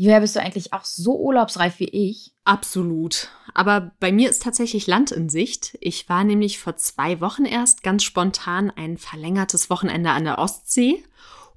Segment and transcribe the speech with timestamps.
[0.00, 2.32] Julia, bist du eigentlich auch so urlaubsreif wie ich?
[2.44, 3.28] Absolut.
[3.52, 5.76] Aber bei mir ist tatsächlich Land in Sicht.
[5.78, 11.04] Ich war nämlich vor zwei Wochen erst ganz spontan ein verlängertes Wochenende an der Ostsee.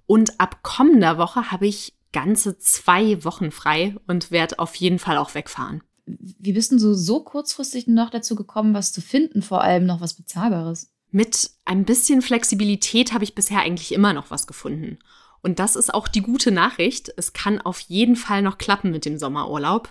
[0.08, 5.16] Und ab kommender Woche habe ich ganze zwei Wochen frei und werde auf jeden Fall
[5.16, 5.82] auch wegfahren.
[6.06, 10.02] Wie bist denn du so kurzfristig noch dazu gekommen, was zu finden, vor allem noch
[10.02, 10.92] was Bezahlbares?
[11.12, 15.00] Mit ein bisschen Flexibilität habe ich bisher eigentlich immer noch was gefunden.
[15.44, 17.14] Und das ist auch die gute Nachricht.
[17.18, 19.90] Es kann auf jeden Fall noch klappen mit dem Sommerurlaub.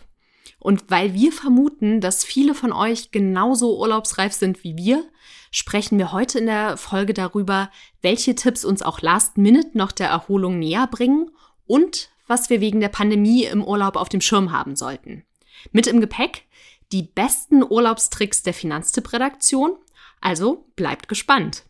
[0.58, 5.04] Und weil wir vermuten, dass viele von euch genauso urlaubsreif sind wie wir,
[5.50, 7.70] sprechen wir heute in der Folge darüber,
[8.00, 11.30] welche Tipps uns auch last minute noch der Erholung näher bringen
[11.66, 15.24] und was wir wegen der Pandemie im Urlaub auf dem Schirm haben sollten.
[15.70, 16.44] Mit im Gepäck
[16.92, 19.76] die besten Urlaubstricks der Finanztipp-Redaktion.
[20.20, 21.64] Also bleibt gespannt.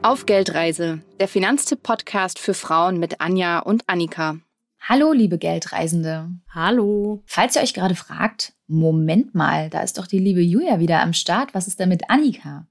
[0.00, 4.38] Auf Geldreise, der Finanztipp-Podcast für Frauen mit Anja und Annika.
[4.80, 6.30] Hallo, liebe Geldreisende.
[6.54, 7.24] Hallo.
[7.26, 11.14] Falls ihr euch gerade fragt, Moment mal, da ist doch die liebe Julia wieder am
[11.14, 11.52] Start.
[11.52, 12.68] Was ist denn mit Annika?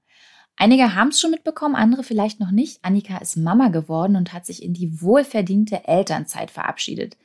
[0.56, 2.78] Einige haben es schon mitbekommen, andere vielleicht noch nicht.
[2.82, 7.18] Annika ist Mama geworden und hat sich in die wohlverdiente Elternzeit verabschiedet.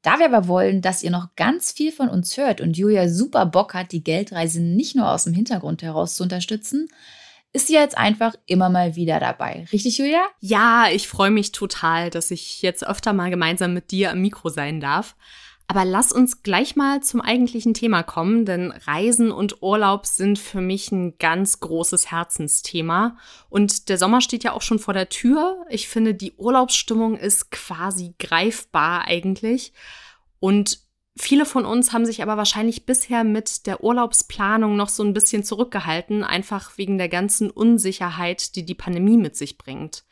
[0.00, 3.44] Da wir aber wollen, dass ihr noch ganz viel von uns hört und Julia super
[3.44, 6.88] Bock hat, die Geldreise nicht nur aus dem Hintergrund heraus zu unterstützen,
[7.52, 9.66] ist sie jetzt einfach immer mal wieder dabei.
[9.72, 10.22] Richtig, Julia?
[10.40, 14.48] Ja, ich freue mich total, dass ich jetzt öfter mal gemeinsam mit dir am Mikro
[14.48, 15.16] sein darf.
[15.66, 20.60] Aber lass uns gleich mal zum eigentlichen Thema kommen, denn Reisen und Urlaub sind für
[20.60, 23.16] mich ein ganz großes Herzensthema.
[23.50, 25.64] Und der Sommer steht ja auch schon vor der Tür.
[25.68, 29.72] Ich finde, die Urlaubsstimmung ist quasi greifbar eigentlich.
[30.40, 30.80] Und
[31.22, 35.44] Viele von uns haben sich aber wahrscheinlich bisher mit der Urlaubsplanung noch so ein bisschen
[35.44, 40.04] zurückgehalten, einfach wegen der ganzen Unsicherheit, die die Pandemie mit sich bringt.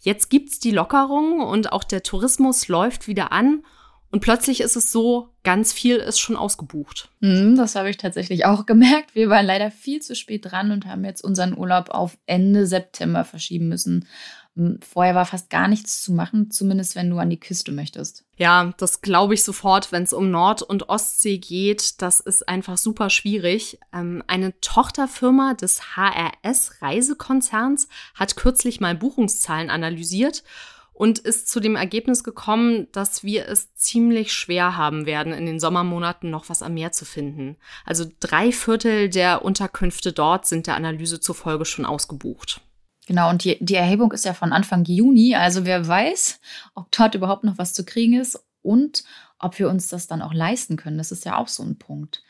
[0.00, 3.64] Jetzt gibt's die Lockerung und auch der Tourismus läuft wieder an
[4.12, 7.08] und plötzlich ist es so, ganz viel ist schon ausgebucht.
[7.20, 9.14] Mm, das habe ich tatsächlich auch gemerkt.
[9.14, 13.24] Wir waren leider viel zu spät dran und haben jetzt unseren Urlaub auf Ende September
[13.24, 14.06] verschieben müssen.
[14.54, 18.24] Vorher war fast gar nichts zu machen, zumindest wenn du an die Küste möchtest.
[18.36, 22.02] Ja, das glaube ich sofort, wenn es um Nord- und Ostsee geht.
[22.02, 23.78] Das ist einfach super schwierig.
[23.94, 30.44] Ähm, eine Tochterfirma des HRS Reisekonzerns hat kürzlich mal Buchungszahlen analysiert
[30.92, 35.60] und ist zu dem Ergebnis gekommen, dass wir es ziemlich schwer haben werden, in den
[35.60, 37.56] Sommermonaten noch was am Meer zu finden.
[37.86, 42.60] Also drei Viertel der Unterkünfte dort sind der Analyse zufolge schon ausgebucht.
[43.06, 45.34] Genau, und die, die Erhebung ist ja von Anfang Juni.
[45.34, 46.40] Also wer weiß,
[46.74, 49.04] ob dort überhaupt noch was zu kriegen ist und
[49.38, 50.98] ob wir uns das dann auch leisten können.
[50.98, 52.22] Das ist ja auch so ein Punkt.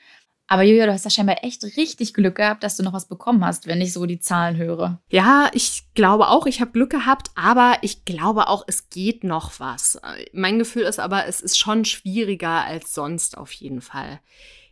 [0.53, 3.45] Aber Julia, du hast ja scheinbar echt richtig Glück gehabt, dass du noch was bekommen
[3.45, 5.01] hast, wenn ich so die Zahlen höre.
[5.09, 9.61] Ja, ich glaube auch, ich habe Glück gehabt, aber ich glaube auch, es geht noch
[9.61, 9.99] was.
[10.35, 14.21] Mein Gefühl ist aber, es ist schon schwieriger als sonst auf jeden Fall.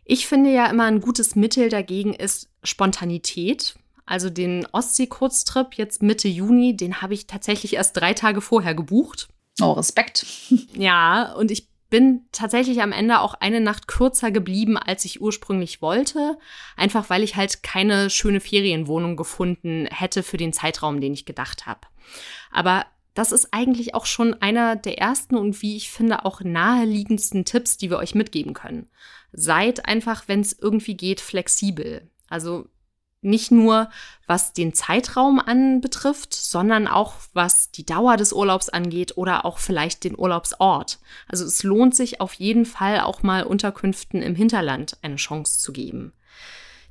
[0.05, 3.75] Ich finde ja immer ein gutes Mittel dagegen ist Spontanität.
[4.05, 9.29] Also den Ostsee-Kurztrip jetzt Mitte Juni, den habe ich tatsächlich erst drei Tage vorher gebucht.
[9.61, 10.25] Oh, Respekt.
[10.73, 15.81] Ja, und ich bin tatsächlich am Ende auch eine Nacht kürzer geblieben, als ich ursprünglich
[15.81, 16.37] wollte.
[16.77, 21.65] Einfach weil ich halt keine schöne Ferienwohnung gefunden hätte für den Zeitraum, den ich gedacht
[21.65, 21.81] habe.
[22.49, 27.43] Aber das ist eigentlich auch schon einer der ersten und wie ich finde auch naheliegendsten
[27.43, 28.89] Tipps, die wir euch mitgeben können.
[29.33, 32.09] Seid einfach, wenn es irgendwie geht, flexibel.
[32.29, 32.69] Also
[33.21, 33.89] nicht nur
[34.27, 40.03] was den Zeitraum anbetrifft, sondern auch was die Dauer des Urlaubs angeht oder auch vielleicht
[40.03, 40.99] den Urlaubsort.
[41.27, 45.71] Also es lohnt sich auf jeden Fall auch mal Unterkünften im Hinterland eine Chance zu
[45.71, 46.13] geben.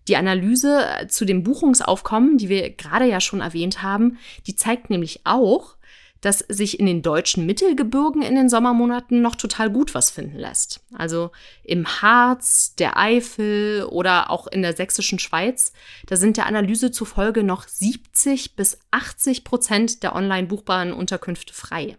[0.09, 5.21] Die Analyse zu dem Buchungsaufkommen, die wir gerade ja schon erwähnt haben, die zeigt nämlich
[5.25, 5.77] auch,
[6.20, 10.81] dass sich in den deutschen Mittelgebirgen in den Sommermonaten noch total gut was finden lässt.
[10.92, 11.31] Also
[11.64, 15.72] im Harz, der Eifel oder auch in der sächsischen Schweiz,
[16.06, 21.97] da sind der Analyse zufolge noch 70 bis 80 Prozent der online buchbaren Unterkünfte frei.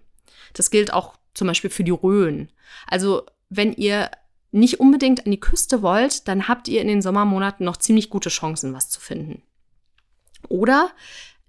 [0.53, 2.49] Das gilt auch zum Beispiel für die Rhön.
[2.87, 4.11] Also wenn ihr
[4.51, 8.29] nicht unbedingt an die Küste wollt, dann habt ihr in den Sommermonaten noch ziemlich gute
[8.29, 9.41] Chancen, was zu finden.
[10.49, 10.91] Oder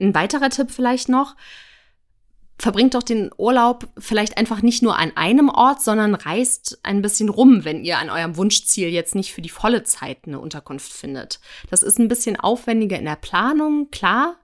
[0.00, 1.36] ein weiterer Tipp vielleicht noch,
[2.62, 7.28] verbringt doch den Urlaub vielleicht einfach nicht nur an einem Ort, sondern reist ein bisschen
[7.28, 11.40] rum, wenn ihr an eurem Wunschziel jetzt nicht für die volle Zeit eine Unterkunft findet.
[11.70, 14.36] Das ist ein bisschen aufwendiger in der Planung, klar,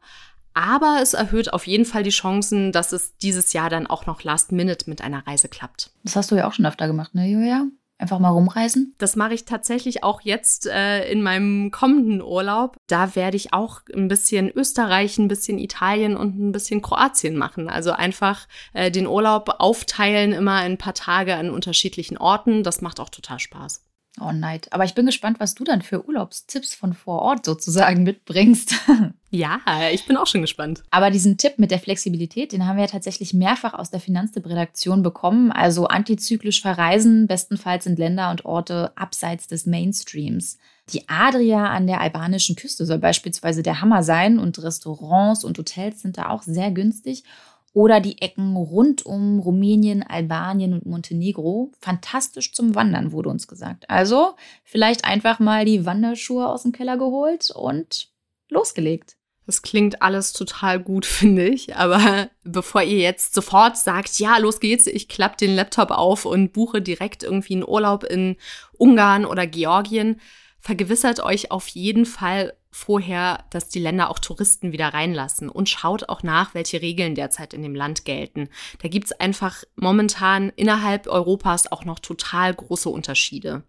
[0.52, 4.24] aber es erhöht auf jeden Fall die Chancen, dass es dieses Jahr dann auch noch
[4.24, 5.92] last minute mit einer Reise klappt.
[6.02, 7.66] Das hast du ja auch schon öfter gemacht, ne, Julia?
[8.00, 8.94] Einfach mal rumreisen?
[8.98, 12.76] Das mache ich tatsächlich auch jetzt äh, in meinem kommenden Urlaub.
[12.86, 17.68] Da werde ich auch ein bisschen Österreich, ein bisschen Italien und ein bisschen Kroatien machen.
[17.68, 22.62] Also einfach äh, den Urlaub aufteilen, immer ein paar Tage an unterschiedlichen Orten.
[22.62, 23.87] Das macht auch total Spaß.
[24.20, 24.72] Oh, Neid.
[24.72, 28.74] Aber ich bin gespannt, was du dann für Urlaubstipps von vor Ort sozusagen mitbringst.
[29.30, 29.60] Ja,
[29.92, 30.82] ich bin auch schon gespannt.
[30.90, 35.02] Aber diesen Tipp mit der Flexibilität, den haben wir ja tatsächlich mehrfach aus der Finanztipp-Redaktion
[35.02, 35.52] bekommen.
[35.52, 40.56] Also antizyklisch verreisen, bestenfalls in Länder und Orte abseits des Mainstreams.
[40.94, 46.00] Die Adria an der albanischen Küste soll beispielsweise der Hammer sein und Restaurants und Hotels
[46.00, 47.24] sind da auch sehr günstig
[47.72, 51.72] oder die Ecken rund um Rumänien, Albanien und Montenegro.
[51.80, 53.88] Fantastisch zum Wandern, wurde uns gesagt.
[53.88, 54.34] Also
[54.64, 58.08] vielleicht einfach mal die Wanderschuhe aus dem Keller geholt und
[58.48, 59.16] losgelegt.
[59.48, 61.76] Das klingt alles total gut, finde ich.
[61.76, 66.52] Aber bevor ihr jetzt sofort sagt, ja, los geht's, ich klappe den Laptop auf und
[66.52, 68.36] buche direkt irgendwie einen Urlaub in
[68.76, 70.20] Ungarn oder Georgien,
[70.68, 76.10] vergewissert euch auf jeden Fall vorher, dass die Länder auch Touristen wieder reinlassen und schaut
[76.10, 78.50] auch nach, welche Regeln derzeit in dem Land gelten.
[78.82, 83.62] Da gibt es einfach momentan innerhalb Europas auch noch total große Unterschiede.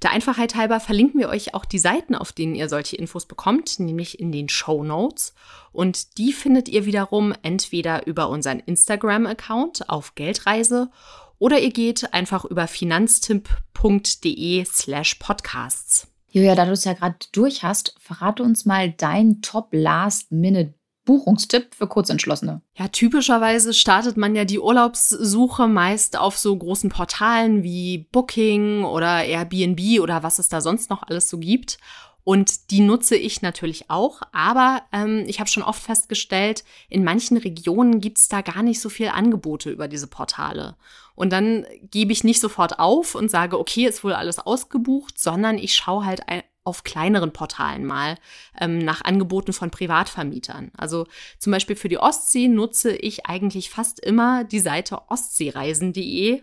[0.00, 3.78] Der Einfachheit halber verlinken wir euch auch die Seiten, auf denen ihr solche Infos bekommt,
[3.78, 5.34] nämlich in den Show Notes.
[5.70, 10.90] Und die findet ihr wiederum entweder über unseren Instagram-Account auf Geldreise
[11.38, 16.11] oder ihr geht einfach über finanztipp.de slash podcasts.
[16.34, 20.72] Julia, da du es ja gerade durch hast, verrate uns mal dein Top-Last-Minute
[21.04, 22.62] Buchungstipp für Kurzentschlossene?
[22.74, 29.24] Ja, typischerweise startet man ja die Urlaubssuche meist auf so großen Portalen wie Booking oder
[29.24, 31.76] Airbnb oder was es da sonst noch alles so gibt.
[32.24, 37.36] Und die nutze ich natürlich auch, aber ähm, ich habe schon oft festgestellt, in manchen
[37.36, 40.76] Regionen gibt es da gar nicht so viel Angebote über diese Portale.
[41.16, 45.58] Und dann gebe ich nicht sofort auf und sage, okay, ist wohl alles ausgebucht, sondern
[45.58, 46.22] ich schaue halt
[46.64, 48.16] auf kleineren Portalen mal
[48.60, 50.70] ähm, nach Angeboten von Privatvermietern.
[50.76, 51.06] Also
[51.38, 56.42] zum Beispiel für die Ostsee nutze ich eigentlich fast immer die Seite ostseereisen.de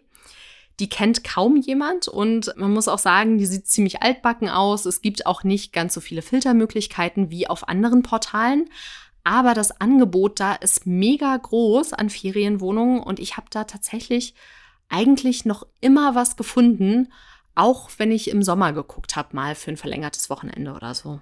[0.80, 4.86] die kennt kaum jemand und man muss auch sagen, die sieht ziemlich altbacken aus.
[4.86, 8.70] Es gibt auch nicht ganz so viele Filtermöglichkeiten wie auf anderen Portalen.
[9.24, 14.34] Aber das Angebot da ist mega groß an Ferienwohnungen und ich habe da tatsächlich
[14.88, 17.12] eigentlich noch immer was gefunden,
[17.54, 21.20] auch wenn ich im Sommer geguckt habe, mal für ein verlängertes Wochenende oder so.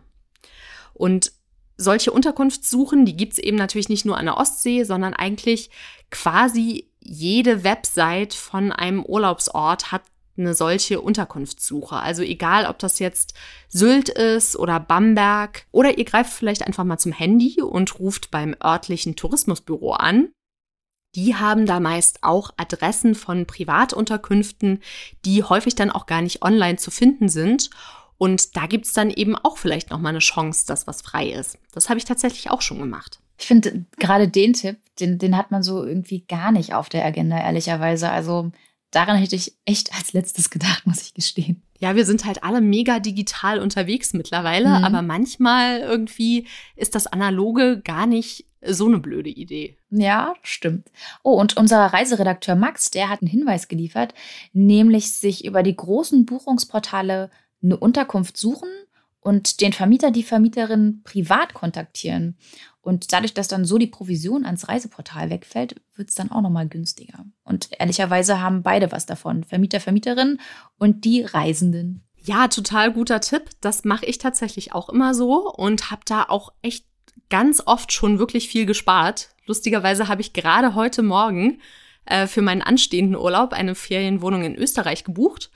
[0.93, 1.31] Und
[1.77, 5.69] solche Unterkunftssuchen, die gibt es eben natürlich nicht nur an der Ostsee, sondern eigentlich
[6.09, 10.03] quasi jede Website von einem Urlaubsort hat
[10.37, 11.95] eine solche Unterkunftssuche.
[11.95, 13.33] Also egal, ob das jetzt
[13.69, 18.55] Sylt ist oder Bamberg oder ihr greift vielleicht einfach mal zum Handy und ruft beim
[18.63, 20.29] örtlichen Tourismusbüro an.
[21.15, 24.83] Die haben da meist auch Adressen von Privatunterkünften,
[25.25, 27.69] die häufig dann auch gar nicht online zu finden sind.
[28.19, 31.29] Und da gibt es dann eben auch vielleicht noch mal eine Chance, dass was frei
[31.29, 31.57] ist.
[31.71, 33.19] Das habe ich tatsächlich auch schon gemacht.
[33.39, 37.05] Ich finde gerade den Tipp, den, den hat man so irgendwie gar nicht auf der
[37.05, 38.09] Agenda, ehrlicherweise.
[38.09, 38.51] Also
[38.91, 41.61] daran hätte ich echt als letztes gedacht, muss ich gestehen.
[41.79, 44.83] Ja, wir sind halt alle mega digital unterwegs mittlerweile, mhm.
[44.83, 49.77] aber manchmal irgendwie ist das Analoge gar nicht so eine blöde Idee.
[49.91, 50.89] Ja, stimmt.
[51.23, 54.13] Oh, und unser Reiseredakteur Max, der hat einen Hinweis geliefert,
[54.53, 57.29] nämlich sich über die großen Buchungsportale
[57.61, 58.69] eine Unterkunft suchen
[59.19, 62.37] und den Vermieter, die Vermieterin privat kontaktieren.
[62.87, 66.69] Und dadurch, dass dann so die Provision ans Reiseportal wegfällt, wird es dann auch nochmal
[66.69, 67.25] günstiger.
[67.43, 69.43] Und ehrlicherweise haben beide was davon.
[69.43, 70.39] Vermieter, Vermieterin
[70.77, 72.07] und die Reisenden.
[72.15, 73.49] Ja, total guter Tipp.
[73.59, 76.85] Das mache ich tatsächlich auch immer so und habe da auch echt
[77.29, 79.31] ganz oft schon wirklich viel gespart.
[79.45, 81.59] Lustigerweise habe ich gerade heute Morgen
[82.05, 85.51] äh, für meinen anstehenden Urlaub eine Ferienwohnung in Österreich gebucht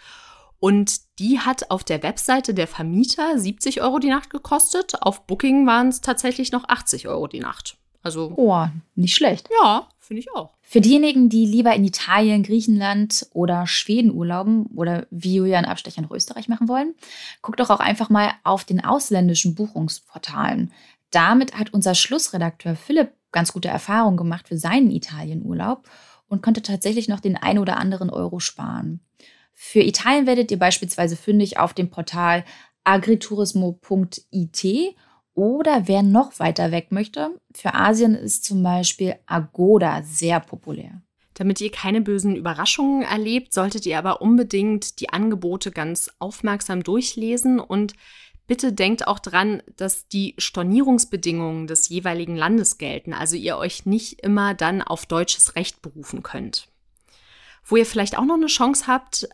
[0.61, 5.01] und die hat auf der Webseite der Vermieter 70 Euro die Nacht gekostet.
[5.01, 7.77] Auf Booking waren es tatsächlich noch 80 Euro die Nacht.
[8.03, 8.31] Also.
[8.35, 9.49] Oh, nicht schlecht.
[9.59, 10.53] Ja, finde ich auch.
[10.61, 16.03] Für diejenigen, die lieber in Italien, Griechenland oder Schweden urlauben oder wie Julia einen Abstecher
[16.03, 16.93] nach Österreich machen wollen,
[17.41, 20.71] guckt doch auch einfach mal auf den ausländischen Buchungsportalen.
[21.09, 25.89] Damit hat unser Schlussredakteur Philipp ganz gute Erfahrungen gemacht für seinen Italienurlaub
[26.27, 28.99] und konnte tatsächlich noch den ein oder anderen Euro sparen.
[29.53, 32.43] Für Italien werdet ihr beispielsweise fündig auf dem Portal
[32.83, 34.95] agriturismo.it
[35.33, 41.01] oder wer noch weiter weg möchte, für Asien ist zum Beispiel Agoda sehr populär.
[41.33, 47.59] Damit ihr keine bösen Überraschungen erlebt, solltet ihr aber unbedingt die Angebote ganz aufmerksam durchlesen
[47.59, 47.93] und
[48.47, 54.21] bitte denkt auch dran, dass die Stornierungsbedingungen des jeweiligen Landes gelten, also ihr euch nicht
[54.21, 56.70] immer dann auf deutsches Recht berufen könnt.
[57.63, 59.27] Wo ihr vielleicht auch noch eine Chance habt,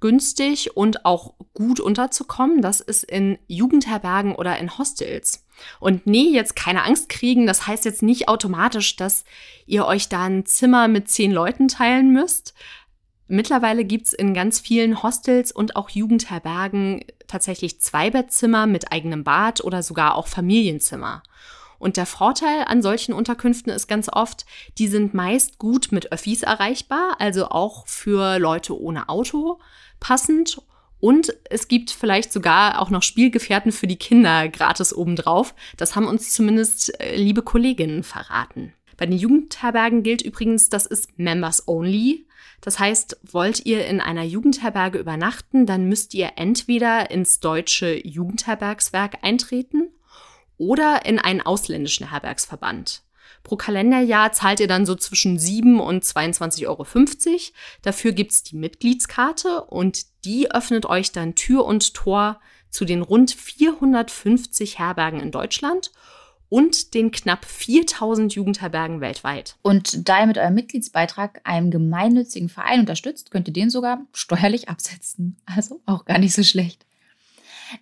[0.00, 2.62] günstig und auch gut unterzukommen.
[2.62, 5.46] Das ist in Jugendherbergen oder in Hostels.
[5.78, 7.46] Und nee, jetzt keine Angst kriegen.
[7.46, 9.24] Das heißt jetzt nicht automatisch, dass
[9.66, 12.54] ihr euch da ein Zimmer mit zehn Leuten teilen müsst.
[13.28, 19.84] Mittlerweile gibt's in ganz vielen Hostels und auch Jugendherbergen tatsächlich Zweibettzimmer mit eigenem Bad oder
[19.84, 21.22] sogar auch Familienzimmer.
[21.80, 24.44] Und der Vorteil an solchen Unterkünften ist ganz oft,
[24.76, 29.58] die sind meist gut mit Öffis erreichbar, also auch für Leute ohne Auto
[29.98, 30.60] passend.
[31.00, 35.54] Und es gibt vielleicht sogar auch noch Spielgefährten für die Kinder gratis obendrauf.
[35.78, 38.74] Das haben uns zumindest äh, liebe Kolleginnen verraten.
[38.98, 42.26] Bei den Jugendherbergen gilt übrigens, das ist Members Only.
[42.60, 49.20] Das heißt, wollt ihr in einer Jugendherberge übernachten, dann müsst ihr entweder ins deutsche Jugendherbergswerk
[49.22, 49.88] eintreten
[50.60, 53.02] oder in einen ausländischen Herbergsverband.
[53.42, 56.86] Pro Kalenderjahr zahlt ihr dann so zwischen 7 und 22,50 Euro.
[57.82, 63.30] Dafür gibt's die Mitgliedskarte und die öffnet euch dann Tür und Tor zu den rund
[63.32, 65.90] 450 Herbergen in Deutschland
[66.50, 69.56] und den knapp 4000 Jugendherbergen weltweit.
[69.62, 74.68] Und da ihr mit eurem Mitgliedsbeitrag einen gemeinnützigen Verein unterstützt, könnt ihr den sogar steuerlich
[74.68, 75.38] absetzen.
[75.46, 76.84] Also auch gar nicht so schlecht.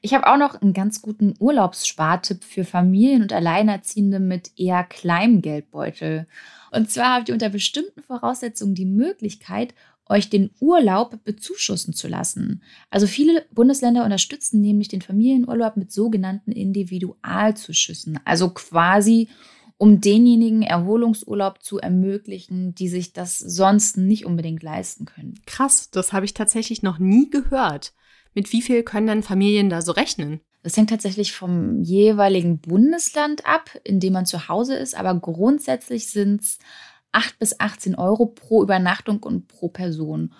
[0.00, 5.42] Ich habe auch noch einen ganz guten Urlaubsspartipp für Familien und Alleinerziehende mit eher kleinem
[5.42, 6.26] Geldbeutel.
[6.70, 9.74] Und zwar habt ihr unter bestimmten Voraussetzungen die Möglichkeit,
[10.06, 12.62] euch den Urlaub bezuschussen zu lassen.
[12.90, 18.18] Also viele Bundesländer unterstützen nämlich den Familienurlaub mit sogenannten Individualzuschüssen.
[18.24, 19.28] Also quasi
[19.78, 25.40] um denjenigen Erholungsurlaub zu ermöglichen, die sich das sonst nicht unbedingt leisten können.
[25.46, 27.92] Krass, das habe ich tatsächlich noch nie gehört.
[28.38, 30.40] Mit wie viel können denn Familien da so rechnen?
[30.62, 36.08] Das hängt tatsächlich vom jeweiligen Bundesland ab, in dem man zu Hause ist, aber grundsätzlich
[36.12, 36.60] sind es
[37.10, 40.32] 8 bis 18 Euro pro Übernachtung und pro Person.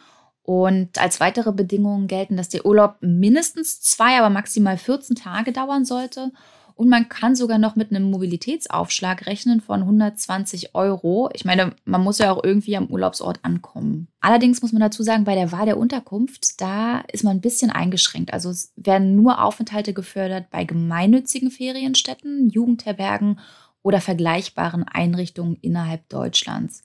[0.42, 5.84] Und als weitere Bedingungen gelten, dass der Urlaub mindestens zwei, aber maximal 14 Tage dauern
[5.84, 6.30] sollte
[6.78, 11.28] und man kann sogar noch mit einem Mobilitätsaufschlag rechnen von 120 Euro.
[11.32, 14.06] Ich meine, man muss ja auch irgendwie am Urlaubsort ankommen.
[14.20, 17.72] Allerdings muss man dazu sagen, bei der Wahl der Unterkunft, da ist man ein bisschen
[17.72, 18.32] eingeschränkt.
[18.32, 23.40] Also es werden nur Aufenthalte gefördert bei gemeinnützigen Ferienstätten, Jugendherbergen
[23.82, 26.84] oder vergleichbaren Einrichtungen innerhalb Deutschlands.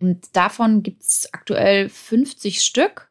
[0.00, 3.07] Und davon gibt es aktuell 50 Stück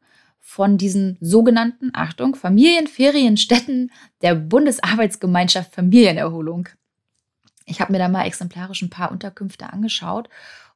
[0.49, 6.69] von diesen sogenannten, Achtung, Familienferienstätten der Bundesarbeitsgemeinschaft Familienerholung.
[7.65, 10.29] Ich habe mir da mal exemplarisch ein paar Unterkünfte angeschaut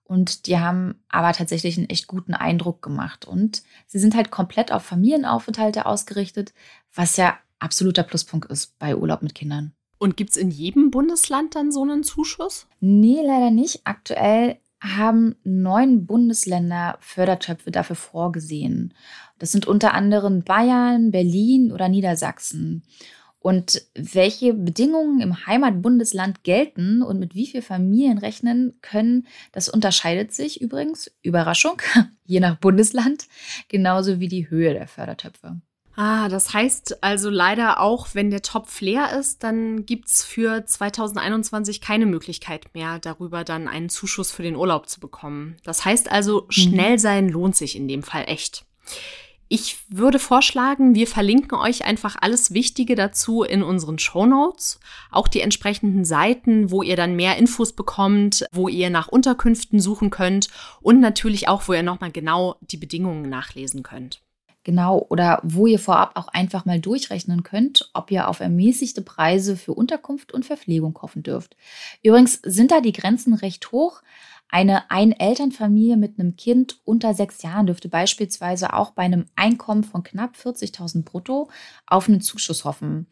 [0.03, 3.23] und die haben aber tatsächlich einen echt guten Eindruck gemacht.
[3.23, 6.53] Und sie sind halt komplett auf Familienaufenthalte ausgerichtet,
[6.93, 9.71] was ja absoluter Pluspunkt ist bei Urlaub mit Kindern.
[9.97, 12.67] Und gibt es in jedem Bundesland dann so einen Zuschuss?
[12.81, 13.81] Nee, leider nicht.
[13.85, 18.93] Aktuell haben neun Bundesländer Fördertöpfe dafür vorgesehen.
[19.37, 22.83] Das sind unter anderem Bayern, Berlin oder Niedersachsen.
[23.39, 30.31] Und welche Bedingungen im Heimatbundesland gelten und mit wie viel Familien rechnen können, das unterscheidet
[30.31, 31.81] sich übrigens, Überraschung,
[32.25, 33.27] je nach Bundesland,
[33.67, 35.59] genauso wie die Höhe der Fördertöpfe.
[35.95, 41.81] Ah, das heißt also leider auch, wenn der Topf leer ist, dann gibt's für 2021
[41.81, 45.57] keine Möglichkeit mehr, darüber dann einen Zuschuss für den Urlaub zu bekommen.
[45.63, 46.51] Das heißt also, mhm.
[46.51, 48.65] schnell sein lohnt sich in dem Fall echt.
[49.53, 54.79] Ich würde vorschlagen, wir verlinken euch einfach alles Wichtige dazu in unseren Show Notes,
[55.11, 60.09] auch die entsprechenden Seiten, wo ihr dann mehr Infos bekommt, wo ihr nach Unterkünften suchen
[60.09, 60.47] könnt
[60.79, 64.21] und natürlich auch, wo ihr nochmal genau die Bedingungen nachlesen könnt.
[64.63, 69.57] Genau, oder wo ihr vorab auch einfach mal durchrechnen könnt, ob ihr auf ermäßigte Preise
[69.57, 71.55] für Unterkunft und Verpflegung hoffen dürft.
[72.03, 74.01] Übrigens sind da die Grenzen recht hoch.
[74.49, 80.03] Eine Einelternfamilie mit einem Kind unter sechs Jahren dürfte beispielsweise auch bei einem Einkommen von
[80.03, 81.49] knapp 40.000 brutto
[81.87, 83.07] auf einen Zuschuss hoffen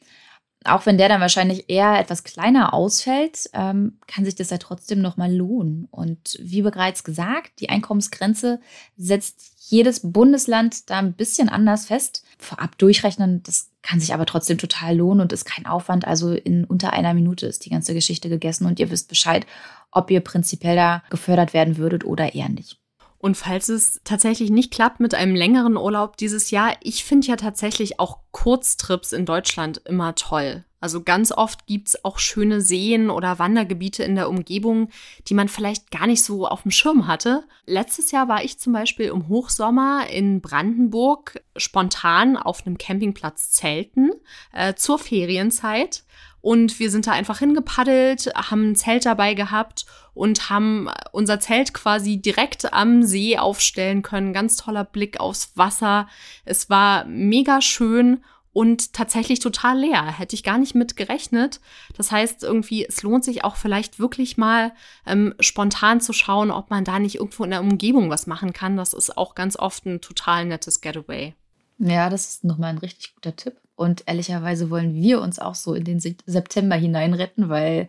[0.65, 5.01] auch wenn der dann wahrscheinlich eher etwas kleiner ausfällt, ähm, kann sich das ja trotzdem
[5.01, 5.87] nochmal lohnen.
[5.89, 8.59] Und wie bereits gesagt, die Einkommensgrenze
[8.97, 12.25] setzt jedes Bundesland da ein bisschen anders fest.
[12.37, 16.05] Vorab durchrechnen, das kann sich aber trotzdem total lohnen und ist kein Aufwand.
[16.05, 19.45] Also in unter einer Minute ist die ganze Geschichte gegessen und ihr wisst Bescheid,
[19.91, 22.79] ob ihr prinzipiell da gefördert werden würdet oder eher nicht.
[23.19, 27.35] Und falls es tatsächlich nicht klappt mit einem längeren Urlaub dieses Jahr, ich finde ja
[27.35, 30.63] tatsächlich auch Kurztrips in Deutschland immer toll.
[30.81, 34.89] Also ganz oft gibt's auch schöne Seen oder Wandergebiete in der Umgebung,
[35.27, 37.43] die man vielleicht gar nicht so auf dem Schirm hatte.
[37.65, 44.11] Letztes Jahr war ich zum Beispiel im Hochsommer in Brandenburg spontan auf einem Campingplatz zelten
[44.53, 46.03] äh, zur Ferienzeit.
[46.41, 51.73] Und wir sind da einfach hingepaddelt, haben ein Zelt dabei gehabt und haben unser Zelt
[51.73, 54.33] quasi direkt am See aufstellen können.
[54.33, 56.07] Ganz toller Blick aufs Wasser.
[56.45, 60.05] Es war mega schön und tatsächlich total leer.
[60.05, 61.59] Hätte ich gar nicht mit gerechnet.
[61.95, 64.73] Das heißt, irgendwie, es lohnt sich auch vielleicht wirklich mal
[65.05, 68.77] ähm, spontan zu schauen, ob man da nicht irgendwo in der Umgebung was machen kann.
[68.77, 71.35] Das ist auch ganz oft ein total nettes Getaway.
[71.77, 73.55] Ja, das ist nochmal ein richtig guter Tipp.
[73.79, 77.87] Und ehrlicherweise wollen wir uns auch so in den September hineinretten, weil,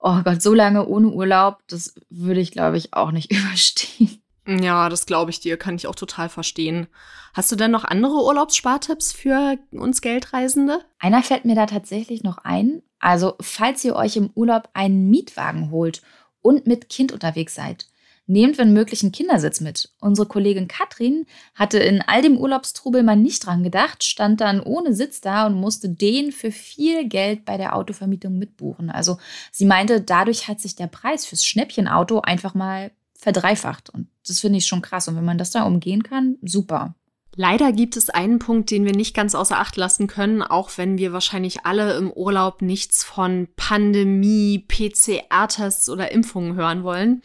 [0.00, 4.22] oh Gott, so lange ohne Urlaub, das würde ich, glaube ich, auch nicht überstehen.
[4.46, 6.86] Ja, das glaube ich dir, kann ich auch total verstehen.
[7.34, 10.80] Hast du denn noch andere Urlaubsspartipps für uns Geldreisende?
[10.98, 12.80] Einer fällt mir da tatsächlich noch ein.
[12.98, 16.00] Also, falls ihr euch im Urlaub einen Mietwagen holt
[16.40, 17.86] und mit Kind unterwegs seid,
[18.28, 19.90] nehmt wenn möglich einen Kindersitz mit.
[20.00, 24.94] Unsere Kollegin Katrin hatte in all dem Urlaubstrubel mal nicht dran gedacht, stand dann ohne
[24.94, 28.90] Sitz da und musste den für viel Geld bei der Autovermietung mitbuchen.
[28.90, 29.18] Also
[29.50, 33.90] sie meinte, dadurch hat sich der Preis fürs Schnäppchenauto einfach mal verdreifacht.
[33.90, 35.08] Und das finde ich schon krass.
[35.08, 36.94] Und wenn man das da umgehen kann, super.
[37.34, 40.98] Leider gibt es einen Punkt, den wir nicht ganz außer Acht lassen können, auch wenn
[40.98, 47.22] wir wahrscheinlich alle im Urlaub nichts von Pandemie, PCR-Tests oder Impfungen hören wollen.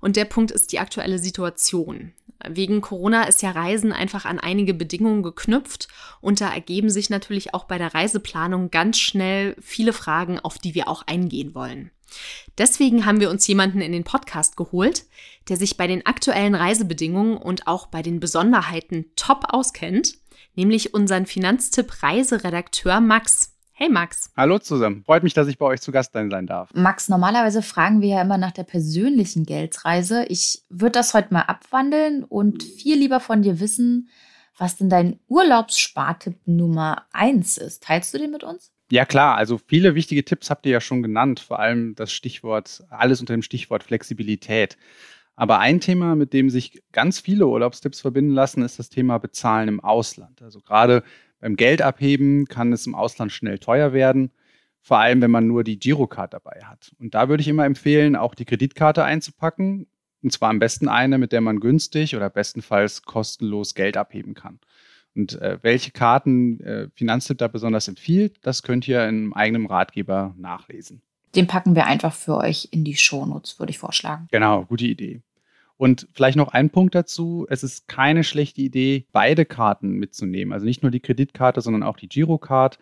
[0.00, 2.12] Und der Punkt ist die aktuelle Situation.
[2.48, 5.88] Wegen Corona ist ja Reisen einfach an einige Bedingungen geknüpft
[6.20, 10.74] und da ergeben sich natürlich auch bei der Reiseplanung ganz schnell viele Fragen, auf die
[10.74, 11.92] wir auch eingehen wollen.
[12.58, 15.04] Deswegen haben wir uns jemanden in den Podcast geholt,
[15.48, 20.14] der sich bei den aktuellen Reisebedingungen und auch bei den Besonderheiten top auskennt,
[20.54, 23.52] nämlich unseren Finanztipp Reiseredakteur Max.
[23.74, 24.30] Hey Max.
[24.36, 25.02] Hallo zusammen.
[25.04, 26.70] Freut mich, dass ich bei euch zu Gast sein darf.
[26.74, 30.24] Max, normalerweise fragen wir ja immer nach der persönlichen Geldreise.
[30.26, 34.08] Ich würde das heute mal abwandeln und viel lieber von dir wissen,
[34.58, 37.82] was denn dein Urlaubsspartipp Nummer eins ist.
[37.82, 38.72] Teilst du den mit uns?
[38.92, 42.84] Ja klar, also viele wichtige Tipps habt ihr ja schon genannt, vor allem das Stichwort,
[42.90, 44.76] alles unter dem Stichwort Flexibilität.
[45.34, 49.68] Aber ein Thema, mit dem sich ganz viele Urlaubstipps verbinden lassen, ist das Thema Bezahlen
[49.68, 50.42] im Ausland.
[50.42, 51.04] Also gerade
[51.40, 54.30] beim Geld abheben kann es im Ausland schnell teuer werden,
[54.82, 56.92] vor allem wenn man nur die Girocard dabei hat.
[56.98, 59.86] Und da würde ich immer empfehlen, auch die Kreditkarte einzupacken.
[60.22, 64.60] Und zwar am besten eine, mit der man günstig oder bestenfalls kostenlos Geld abheben kann.
[65.14, 70.34] Und äh, welche Karten äh, Finanztipp da besonders empfiehlt, das könnt ihr in eigenem Ratgeber
[70.38, 71.02] nachlesen.
[71.34, 74.28] Den packen wir einfach für euch in die Shownotes, würde ich vorschlagen.
[74.30, 75.22] Genau, gute Idee.
[75.76, 77.46] Und vielleicht noch ein Punkt dazu.
[77.48, 80.52] Es ist keine schlechte Idee, beide Karten mitzunehmen.
[80.52, 82.78] Also nicht nur die Kreditkarte, sondern auch die Girocard.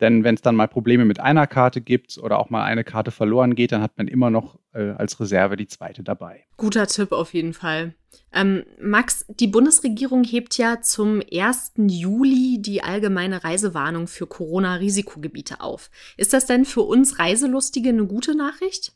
[0.00, 3.10] Denn wenn es dann mal Probleme mit einer Karte gibt oder auch mal eine Karte
[3.10, 6.44] verloren geht, dann hat man immer noch äh, als Reserve die zweite dabei.
[6.56, 7.94] Guter Tipp auf jeden Fall.
[8.32, 11.74] Ähm, Max, die Bundesregierung hebt ja zum 1.
[11.76, 15.90] Juli die allgemeine Reisewarnung für Corona-Risikogebiete auf.
[16.16, 18.92] Ist das denn für uns Reiselustige eine gute Nachricht?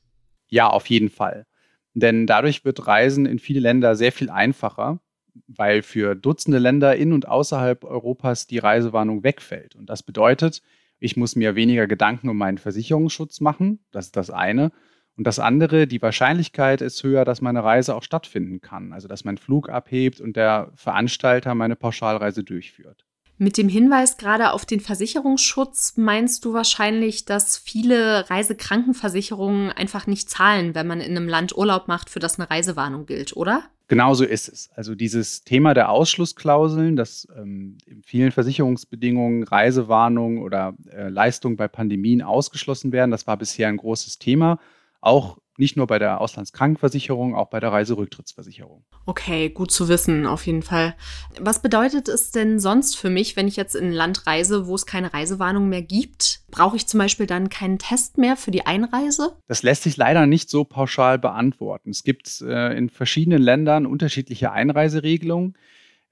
[0.49, 1.47] Ja, auf jeden Fall.
[1.95, 5.01] Denn dadurch wird Reisen in viele Länder sehr viel einfacher,
[5.47, 9.75] weil für Dutzende Länder in und außerhalb Europas die Reisewarnung wegfällt.
[9.77, 10.63] Und das bedeutet,
[10.99, 13.85] ich muss mir weniger Gedanken um meinen Versicherungsschutz machen.
[13.93, 14.73] Das ist das eine.
[15.17, 18.93] Und das andere, die Wahrscheinlichkeit ist höher, dass meine Reise auch stattfinden kann.
[18.93, 23.07] Also dass mein Flug abhebt und der Veranstalter meine Pauschalreise durchführt.
[23.39, 30.31] Mit dem Hinweis gerade auf den Versicherungsschutz meinst du wahrscheinlich, dass viele Reisekrankenversicherungen einfach nicht
[30.31, 33.65] zahlen, wenn man in einem Land Urlaub macht, für das eine Reisewarnung gilt, oder?
[33.89, 34.69] Genauso ist es.
[34.75, 41.69] Also dieses Thema der Ausschlussklauseln, dass ähm, in vielen Versicherungsbedingungen Reisewarnungen oder äh, Leistungen bei
[41.69, 44.59] Pandemien ausgeschlossen werden, das war bisher ein großes Thema.
[45.01, 48.85] Auch nicht nur bei der Auslandskrankenversicherung, auch bei der Reiserücktrittsversicherung.
[49.07, 50.95] Okay, gut zu wissen, auf jeden Fall.
[51.41, 54.75] Was bedeutet es denn sonst für mich, wenn ich jetzt in ein Land reise, wo
[54.75, 56.41] es keine Reisewarnung mehr gibt?
[56.51, 59.37] Brauche ich zum Beispiel dann keinen Test mehr für die Einreise?
[59.49, 61.91] Das lässt sich leider nicht so pauschal beantworten.
[61.91, 65.55] Es gibt äh, in verschiedenen Ländern unterschiedliche Einreiseregelungen.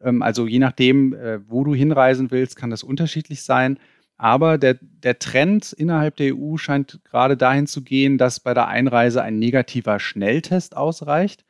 [0.01, 3.79] Ähm, also je nachdem, äh, wo du hinreisen willst, kann das unterschiedlich sein.
[4.17, 8.69] Aber der, der Trend innerhalb der EU scheint gerade dahin zu gehen, dass bei der
[8.69, 11.45] Einreise ein negativer Schnelltest ausreicht.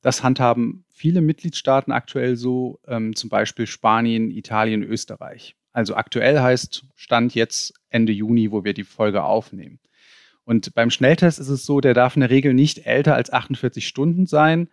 [0.00, 5.56] Das handhaben viele Mitgliedstaaten aktuell so, ähm, zum Beispiel Spanien, Italien, Österreich.
[5.72, 9.78] Also aktuell heißt Stand jetzt Ende Juni, wo wir die Folge aufnehmen.
[10.44, 13.86] Und beim Schnelltest ist es so, der darf in der Regel nicht älter als 48
[13.86, 14.68] Stunden sein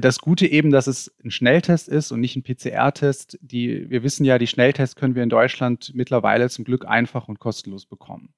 [0.00, 3.38] das Gute eben, dass es ein Schnelltest ist und nicht ein PCR-Test.
[3.42, 7.84] wir wissen ja, die Schnelltests können wir in Deutschland mittlerweile zum Glück einfach und kostenlos
[7.84, 8.32] bekommen.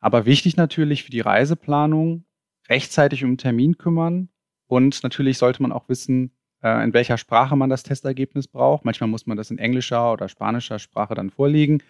[0.00, 2.24] Aber wichtig natürlich für die Reiseplanung,
[2.68, 4.28] rechtzeitig um einen Termin kümmern
[4.68, 6.30] und natürlich sollte man auch wissen,
[6.62, 8.84] äh, in welcher Sprache man das Testergebnis braucht.
[8.84, 11.82] Manchmal muss man das in englischer oder spanischer Sprache dann vorlegen.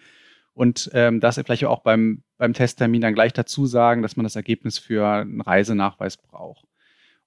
[0.53, 4.35] und ähm, das vielleicht auch beim, beim Testtermin dann gleich dazu sagen, dass man das
[4.35, 6.65] Ergebnis für einen Reisenachweis braucht.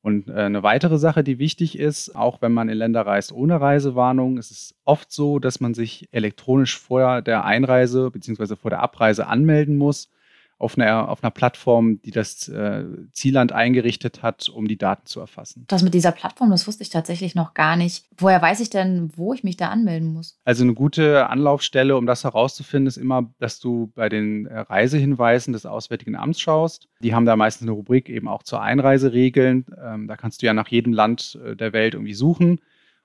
[0.02, 3.60] Und äh, eine weitere Sache, die wichtig ist, auch wenn man in Länder reist ohne
[3.60, 8.56] Reisewarnung, ist es oft so, dass man sich elektronisch vor der Einreise bzw.
[8.56, 10.10] vor der Abreise anmelden muss
[10.62, 15.20] auf einer, auf einer Plattform, die das äh, Zielland eingerichtet hat, um die Daten zu
[15.20, 15.64] erfassen.
[15.68, 18.05] Das mit dieser Plattform, das wusste ich tatsächlich noch gar nicht.
[18.16, 20.38] Woher weiß ich denn, wo ich mich da anmelden muss?
[20.44, 25.53] Also eine gute Anlaufstelle, um das herauszufinden, ist immer, dass du bei den äh, Reisehinweisen
[25.53, 26.88] des Auswärtigen Amts schaust.
[27.01, 29.66] Die haben da meistens eine Rubrik eben auch zur Einreiseregeln.
[29.83, 32.61] Ähm, da kannst du ja nach jedem Land äh, der Welt irgendwie suchen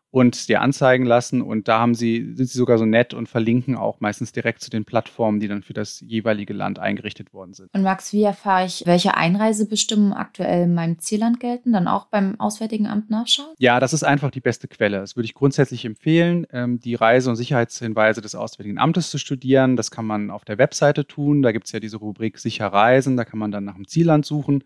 [0.09, 1.41] und dir anzeigen lassen.
[1.41, 4.69] Und da haben sie, sind sie sogar so nett und verlinken auch meistens direkt zu
[4.69, 7.69] den Plattformen, die dann für das jeweilige Land eingerichtet worden sind.
[7.73, 11.73] Und Max, wie erfahre ich, welche Einreisebestimmungen aktuell in meinem Zielland gelten?
[11.73, 13.53] Dann auch beim Auswärtigen Amt nachschauen?
[13.57, 14.99] Ja, das ist einfach die beste Quelle.
[14.99, 19.75] Das würde ich grundsätzlich empfehlen, ähm, die Reise- und Sicherheitshinweise des Auswärtigen Amtes zu studieren.
[19.75, 21.41] Das kann man auf der Webseite tun.
[21.41, 23.17] Da gibt es ja diese Rubrik Sicher Reisen.
[23.17, 24.63] Da kann man dann nach dem Zielland suchen.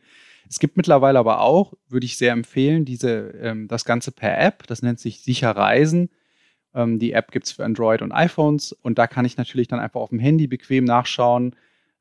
[0.52, 4.68] Es gibt mittlerweile aber auch, würde ich sehr empfehlen, diese, ähm, das Ganze per App.
[4.68, 6.10] Das nennt sich Sicher Reisen.
[6.76, 9.80] Ähm, die App gibt es für Android und iPhones und da kann ich natürlich dann
[9.80, 11.56] einfach auf dem Handy bequem nachschauen,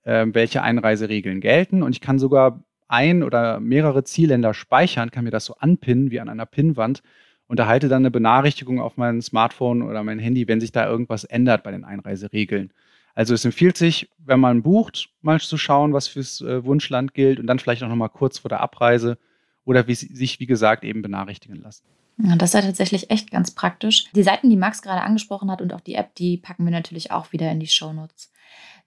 [0.04, 1.84] ähm, welche Einreiseregeln gelten.
[1.84, 6.18] Und ich kann sogar ein oder mehrere Zielländer speichern, kann mir das so anpinnen wie
[6.18, 7.04] an einer Pinnwand
[7.46, 11.22] und erhalte dann eine Benachrichtigung auf mein Smartphone oder mein Handy, wenn sich da irgendwas
[11.22, 12.72] ändert bei den Einreiseregeln.
[13.20, 17.38] Also es empfiehlt sich, wenn man bucht, mal zu schauen, was fürs äh, Wunschland gilt
[17.38, 19.18] und dann vielleicht auch noch mal kurz vor der Abreise
[19.66, 21.85] oder wie, sich, wie gesagt, eben benachrichtigen lassen.
[22.16, 24.11] Ja, das ist ja tatsächlich echt ganz praktisch.
[24.14, 27.11] Die Seiten, die Max gerade angesprochen hat und auch die App, die packen wir natürlich
[27.11, 28.33] auch wieder in die Shownotes.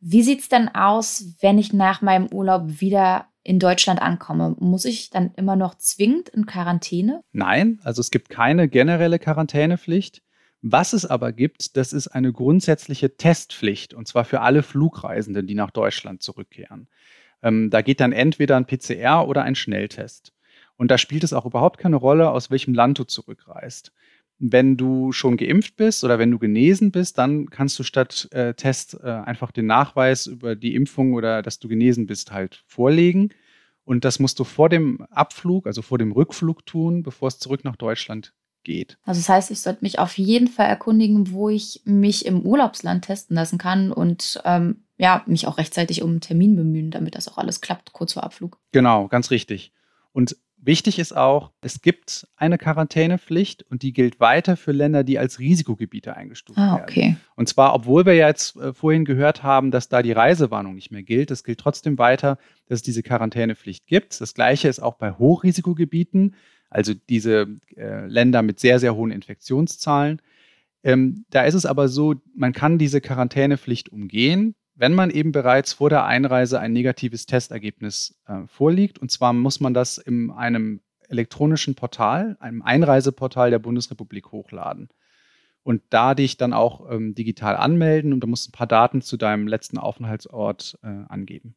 [0.02, 4.56] Wie sieht es denn aus, wenn ich nach meinem Urlaub wieder in Deutschland ankomme?
[4.58, 7.22] Muss ich dann immer noch zwingend in Quarantäne?
[7.34, 10.24] Nein, also es gibt keine generelle Quarantänepflicht.
[10.66, 15.56] Was es aber gibt, das ist eine grundsätzliche Testpflicht, und zwar für alle Flugreisenden, die
[15.56, 16.88] nach Deutschland zurückkehren.
[17.42, 20.32] Ähm, da geht dann entweder ein PCR oder ein Schnelltest.
[20.78, 23.92] Und da spielt es auch überhaupt keine Rolle, aus welchem Land du zurückreist.
[24.40, 28.54] Wenn du schon geimpft bist oder wenn du genesen bist, dann kannst du statt äh,
[28.54, 33.32] Test äh, einfach den Nachweis über die Impfung oder dass du genesen bist halt vorlegen.
[33.84, 37.66] Und das musst du vor dem Abflug, also vor dem Rückflug tun, bevor es zurück
[37.66, 38.98] nach Deutschland geht.
[39.06, 43.06] Also das heißt, ich sollte mich auf jeden Fall erkundigen, wo ich mich im Urlaubsland
[43.06, 47.28] testen lassen kann und ähm, ja, mich auch rechtzeitig um einen Termin bemühen, damit das
[47.28, 48.60] auch alles klappt, kurz vor Abflug.
[48.72, 49.74] Genau, ganz richtig.
[50.12, 55.20] Und wichtig ist auch, es gibt eine Quarantänepflicht und die gilt weiter für Länder, die
[55.20, 57.02] als Risikogebiete eingestuft ah, okay.
[57.02, 57.22] werden.
[57.36, 60.92] Und zwar, obwohl wir ja jetzt äh, vorhin gehört haben, dass da die Reisewarnung nicht
[60.92, 64.22] mehr gilt, es gilt trotzdem weiter, dass es diese Quarantänepflicht gibt.
[64.22, 66.36] Das gleiche ist auch bei Hochrisikogebieten
[66.74, 70.22] also diese äh, Länder mit sehr, sehr hohen Infektionszahlen.
[70.84, 75.74] Ähm, da ist es aber so, man kann diese Quarantänepflicht umgehen, wenn man eben bereits
[75.74, 79.00] vor der Einreise ein negatives Testergebnis äh, vorliegt.
[79.00, 84.90] Und zwar muss man das in einem elektronischen Portal, einem Einreiseportal der Bundesrepublik hochladen.
[85.62, 89.16] Und da dich dann auch ähm, digital anmelden und du musst ein paar Daten zu
[89.16, 91.56] deinem letzten Aufenthaltsort äh, angeben.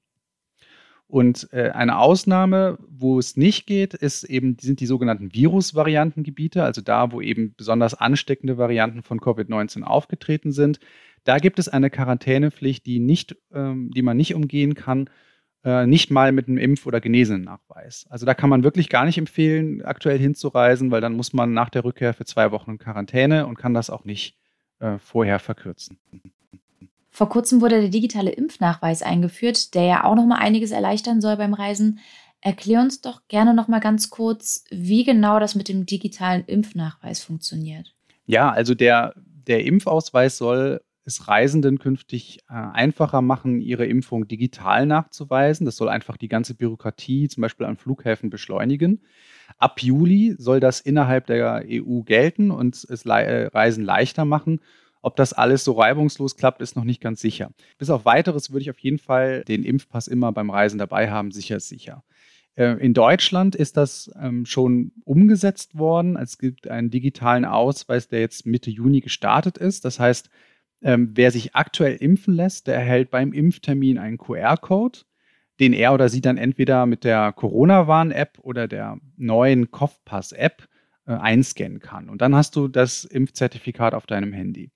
[1.08, 6.80] Und äh, eine Ausnahme, wo es nicht geht, ist eben, sind die sogenannten Virusvariantengebiete, also
[6.80, 10.80] da, wo eben besonders ansteckende Varianten von Covid-19 aufgetreten sind.
[11.22, 15.08] Da gibt es eine Quarantänepflicht, die, nicht, ähm, die man nicht umgehen kann,
[15.64, 18.06] äh, nicht mal mit einem Impf- oder Genesenen-Nachweis.
[18.08, 21.70] Also da kann man wirklich gar nicht empfehlen, aktuell hinzureisen, weil dann muss man nach
[21.70, 24.38] der Rückkehr für zwei Wochen in Quarantäne und kann das auch nicht
[24.80, 25.98] äh, vorher verkürzen.
[27.16, 31.38] Vor kurzem wurde der digitale Impfnachweis eingeführt, der ja auch noch mal einiges erleichtern soll
[31.38, 32.00] beim Reisen.
[32.42, 37.22] Erklär uns doch gerne noch mal ganz kurz, wie genau das mit dem digitalen Impfnachweis
[37.22, 37.94] funktioniert.
[38.26, 44.84] Ja, also der, der Impfausweis soll es Reisenden künftig äh, einfacher machen, ihre Impfung digital
[44.84, 45.64] nachzuweisen.
[45.64, 49.00] Das soll einfach die ganze Bürokratie, zum Beispiel an Flughäfen, beschleunigen.
[49.56, 54.60] Ab Juli soll das innerhalb der EU gelten und es le äh, Reisen leichter machen.
[55.06, 57.52] Ob das alles so reibungslos klappt, ist noch nicht ganz sicher.
[57.78, 61.30] Bis auf weiteres würde ich auf jeden Fall den Impfpass immer beim Reisen dabei haben,
[61.30, 62.02] sicher ist sicher.
[62.56, 66.16] Äh, in Deutschland ist das ähm, schon umgesetzt worden.
[66.16, 69.84] Es gibt einen digitalen Ausweis, der jetzt Mitte Juni gestartet ist.
[69.84, 70.28] Das heißt,
[70.82, 74.98] ähm, wer sich aktuell impfen lässt, der erhält beim Impftermin einen QR-Code,
[75.60, 80.66] den er oder sie dann entweder mit der Corona-Warn-App oder der neuen Kopfpass-App
[81.06, 82.08] äh, einscannen kann.
[82.08, 84.72] Und dann hast du das Impfzertifikat auf deinem Handy.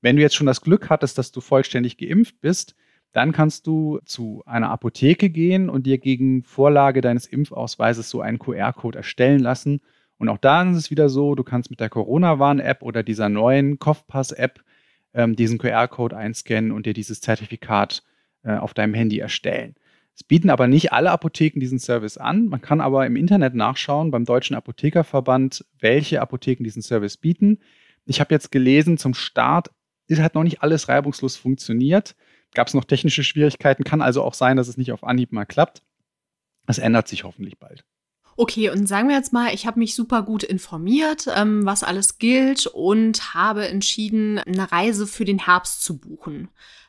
[0.00, 2.76] Wenn du jetzt schon das Glück hattest, dass du vollständig geimpft bist,
[3.12, 8.38] dann kannst du zu einer Apotheke gehen und dir gegen Vorlage deines Impfausweises so einen
[8.38, 9.80] QR-Code erstellen lassen.
[10.18, 13.78] Und auch da ist es wieder so, du kannst mit der Corona-Warn-App oder dieser neuen
[13.78, 14.60] Kopfpass-App
[15.14, 18.02] ähm, diesen QR-Code einscannen und dir dieses Zertifikat
[18.42, 19.74] äh, auf deinem Handy erstellen.
[20.14, 22.46] Es bieten aber nicht alle Apotheken diesen Service an.
[22.48, 27.60] Man kann aber im Internet nachschauen beim Deutschen Apothekerverband, welche Apotheken diesen Service bieten.
[28.04, 29.70] Ich habe jetzt gelesen, zum Start
[30.16, 32.16] halt noch nicht alles reibungslos funktioniert.
[32.54, 35.44] Gab es noch technische Schwierigkeiten, kann also auch sein, dass es nicht auf Anhieb mal
[35.44, 35.82] klappt.
[36.66, 37.84] Das ändert sich hoffentlich bald.
[38.36, 42.18] Okay, und sagen wir jetzt mal, ich habe mich super gut informiert, ähm, was alles
[42.18, 46.48] gilt und habe entschieden, eine Reise für den Herbst zu buchen.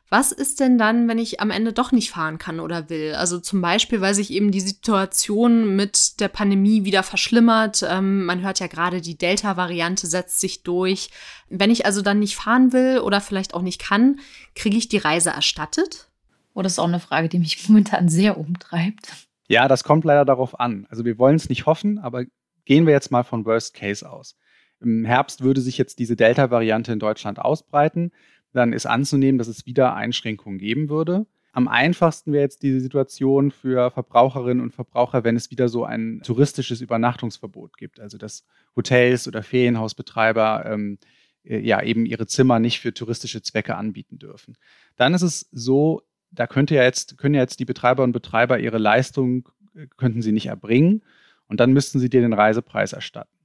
[0.09, 3.13] Was ist denn dann, wenn ich am Ende doch nicht fahren kann oder will?
[3.13, 7.85] Also zum Beispiel, weil sich eben die Situation mit der Pandemie wieder verschlimmert.
[7.87, 11.11] Ähm, man hört ja gerade, die Delta-Variante setzt sich durch.
[11.47, 14.19] Wenn ich also dann nicht fahren will oder vielleicht auch nicht kann,
[14.55, 16.09] kriege ich die Reise erstattet?
[16.55, 19.11] Oh, das ist auch eine Frage, die mich momentan sehr umtreibt.
[19.47, 20.87] Ja, das kommt leider darauf an.
[20.89, 22.23] Also wir wollen es nicht hoffen, aber
[22.65, 24.35] gehen wir jetzt mal von Worst Case aus.
[24.81, 28.11] Im Herbst würde sich jetzt diese Delta-Variante in Deutschland ausbreiten
[28.53, 31.25] dann ist anzunehmen, dass es wieder Einschränkungen geben würde.
[31.51, 36.21] Am einfachsten wäre jetzt diese Situation für Verbraucherinnen und Verbraucher, wenn es wieder so ein
[36.23, 37.99] touristisches Übernachtungsverbot gibt.
[37.99, 40.99] Also dass Hotels oder Ferienhausbetreiber ähm,
[41.43, 44.57] äh, ja eben ihre Zimmer nicht für touristische Zwecke anbieten dürfen.
[44.95, 48.59] Dann ist es so, da könnte ja jetzt, können ja jetzt die Betreiber und Betreiber
[48.59, 51.03] ihre Leistung, äh, könnten sie nicht erbringen
[51.47, 53.38] und dann müssten sie dir den Reisepreis erstatten.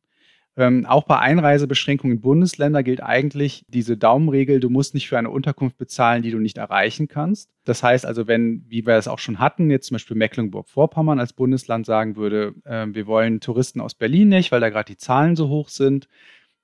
[0.57, 5.31] Ähm, auch bei Einreisebeschränkungen in Bundesländer gilt eigentlich diese Daumenregel, du musst nicht für eine
[5.31, 7.51] Unterkunft bezahlen, die du nicht erreichen kannst.
[7.65, 11.33] Das heißt also, wenn, wie wir es auch schon hatten, jetzt zum Beispiel Mecklenburg-Vorpommern als
[11.33, 15.35] Bundesland sagen würde, äh, wir wollen Touristen aus Berlin nicht, weil da gerade die Zahlen
[15.35, 16.09] so hoch sind,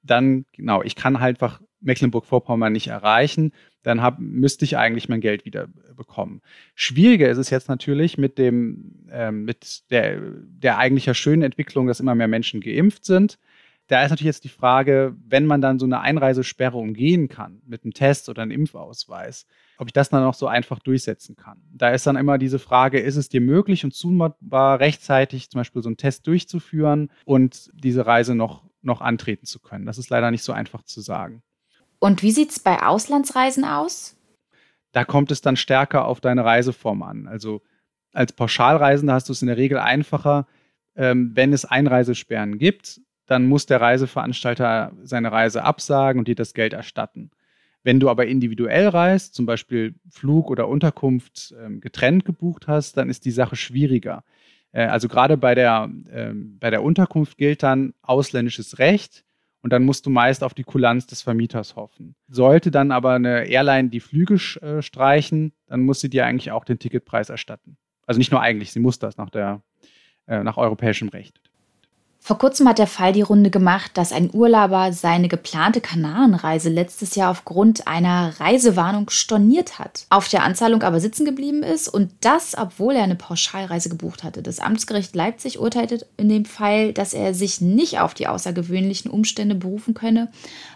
[0.02, 5.20] dann, genau, ich kann halt einfach Mecklenburg-Vorpommern nicht erreichen, dann hab, müsste ich eigentlich mein
[5.20, 6.42] Geld wieder bekommen.
[6.76, 11.88] Schwieriger ist es jetzt natürlich mit dem, äh, mit der, der eigentlich ja schönen Entwicklung,
[11.88, 13.38] dass immer mehr Menschen geimpft sind
[13.90, 17.82] da ist natürlich jetzt die Frage, wenn man dann so eine Einreisesperre umgehen kann mit
[17.82, 19.46] einem Test oder einem Impfausweis,
[19.78, 21.60] ob ich das dann auch so einfach durchsetzen kann.
[21.72, 25.82] Da ist dann immer diese Frage, ist es dir möglich und zumutbar, rechtzeitig zum Beispiel
[25.82, 29.86] so einen Test durchzuführen und diese Reise noch, noch antreten zu können.
[29.86, 31.42] Das ist leider nicht so einfach zu sagen.
[31.98, 34.16] Und wie sieht es bei Auslandsreisen aus?
[34.92, 37.26] Da kommt es dann stärker auf deine Reiseform an.
[37.26, 37.60] Also
[38.12, 40.46] als Pauschalreisender hast du es in der Regel einfacher,
[40.94, 43.00] ähm, wenn es Einreisesperren gibt
[43.30, 47.30] dann muss der Reiseveranstalter seine Reise absagen und dir das Geld erstatten.
[47.84, 53.08] Wenn du aber individuell reist, zum Beispiel Flug oder Unterkunft ähm, getrennt gebucht hast, dann
[53.08, 54.24] ist die Sache schwieriger.
[54.72, 59.24] Äh, also gerade bei der, äh, bei der Unterkunft gilt dann ausländisches Recht
[59.62, 62.16] und dann musst du meist auf die Kulanz des Vermieters hoffen.
[62.26, 66.64] Sollte dann aber eine Airline die Flüge äh, streichen, dann muss sie dir eigentlich auch
[66.64, 67.76] den Ticketpreis erstatten.
[68.06, 69.62] Also nicht nur eigentlich, sie muss das nach, der,
[70.26, 71.40] äh, nach europäischem Recht.
[72.22, 77.14] Vor kurzem hat der Fall die Runde gemacht, dass ein Urlauber seine geplante Kanarenreise letztes
[77.14, 82.56] Jahr aufgrund einer Reisewarnung storniert hat, auf der Anzahlung aber sitzen geblieben ist und das,
[82.58, 84.42] obwohl er eine Pauschalreise gebucht hatte.
[84.42, 89.54] Das Amtsgericht Leipzig urteilte in dem Fall, dass er sich nicht auf die außergewöhnlichen Umstände
[89.54, 90.30] berufen könne,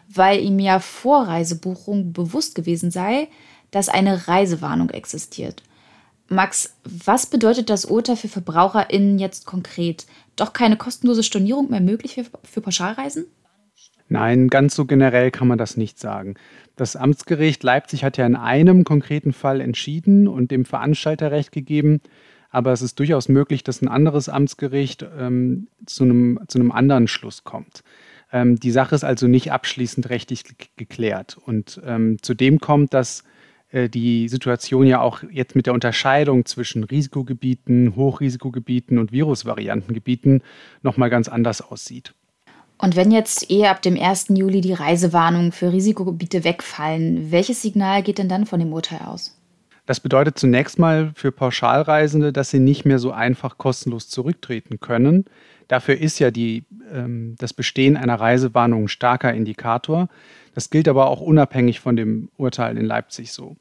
[0.09, 3.29] weil ihm ja vor Reisebuchung bewusst gewesen sei,
[3.71, 5.63] dass eine Reisewarnung existiert.
[6.29, 10.07] Max, was bedeutet das Urteil für VerbraucherInnen jetzt konkret?
[10.37, 13.27] Doch keine kostenlose Stornierung mehr möglich für, für Pauschalreisen?
[14.09, 16.35] Nein, ganz so generell kann man das nicht sagen.
[16.77, 22.01] Das Amtsgericht Leipzig hat ja in einem konkreten Fall entschieden und dem Veranstalter Recht gegeben.
[22.51, 27.09] Aber es ist durchaus möglich, dass ein anderes Amtsgericht ähm, zu, einem, zu einem anderen
[27.09, 27.83] Schluss kommt.
[28.33, 30.45] Ähm, die Sache ist also nicht abschließend rechtlich
[30.77, 31.37] geklärt.
[31.45, 33.25] Und ähm, zudem kommt, dass
[33.75, 40.43] die Situation ja auch jetzt mit der Unterscheidung zwischen Risikogebieten, Hochrisikogebieten und Virusvariantengebieten
[40.83, 42.15] nochmal ganz anders aussieht.
[42.79, 44.27] Und wenn jetzt eher ab dem 1.
[44.31, 49.34] Juli die Reisewarnungen für Risikogebiete wegfallen, welches Signal geht denn dann von dem Urteil aus?
[49.87, 55.27] Das bedeutet zunächst mal für Pauschalreisende, dass sie nicht mehr so einfach kostenlos zurücktreten können.
[55.69, 60.09] Dafür ist ja die, ähm, das Bestehen einer Reisewarnung ein starker Indikator.
[60.55, 63.57] Das gilt aber auch unabhängig von dem Urteil in Leipzig so.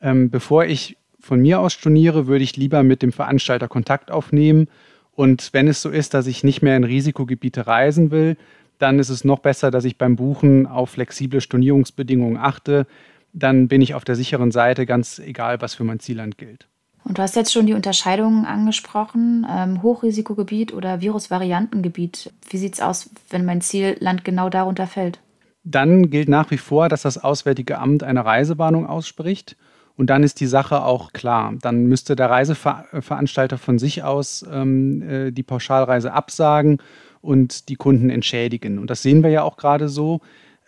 [0.00, 4.68] Ähm, bevor ich von mir aus storniere, würde ich lieber mit dem Veranstalter Kontakt aufnehmen.
[5.12, 8.36] Und wenn es so ist, dass ich nicht mehr in Risikogebiete reisen will,
[8.78, 12.86] dann ist es noch besser, dass ich beim Buchen auf flexible Stornierungsbedingungen achte.
[13.34, 16.68] Dann bin ich auf der sicheren Seite, ganz egal, was für mein Zielland gilt.
[17.04, 22.32] Und du hast jetzt schon die Unterscheidungen angesprochen, ähm, Hochrisikogebiet oder Virusvariantengebiet.
[22.48, 25.18] Wie sieht es aus, wenn mein Zielland genau darunter fällt?
[25.64, 29.56] Dann gilt nach wie vor, dass das Auswärtige Amt eine Reisewarnung ausspricht.
[29.96, 31.54] Und dann ist die Sache auch klar.
[31.60, 36.78] Dann müsste der Reiseveranstalter von sich aus ähm, äh, die Pauschalreise absagen
[37.20, 38.78] und die Kunden entschädigen.
[38.78, 40.20] Und das sehen wir ja auch gerade so.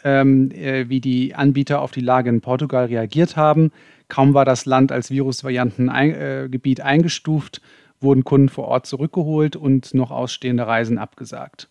[0.05, 3.73] Ähm, äh, wie die Anbieter auf die Lage in Portugal reagiert haben.
[4.09, 7.61] Kaum war das Land als Virusvariantengebiet ein, äh, eingestuft,
[8.01, 11.69] wurden Kunden vor Ort zurückgeholt und noch ausstehende Reisen abgesagt.